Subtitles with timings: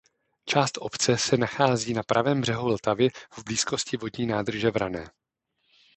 [0.45, 5.11] Část obce se nachází na pravém břehu Vltavy v blízkosti Vodní nádrže Vrané.